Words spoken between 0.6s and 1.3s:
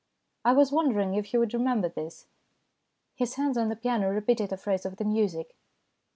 wondering